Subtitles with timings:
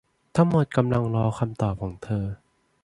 [0.35, 2.25] ทั้งหมดกำลังรอคำตอบของเธอ